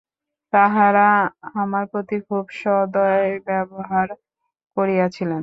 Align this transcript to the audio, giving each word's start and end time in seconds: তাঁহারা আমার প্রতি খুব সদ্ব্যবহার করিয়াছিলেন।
তাঁহারা 0.53 1.07
আমার 1.55 1.83
প্রতি 1.91 2.17
খুব 2.27 2.45
সদ্ব্যবহার 2.61 4.07
করিয়াছিলেন। 4.77 5.39